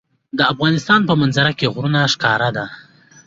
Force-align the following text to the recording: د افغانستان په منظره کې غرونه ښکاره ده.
د 0.37 0.39
افغانستان 0.53 0.99
په 1.09 1.13
منظره 1.21 1.51
کې 1.59 1.71
غرونه 1.73 1.99
ښکاره 2.13 2.49
ده. 2.57 2.65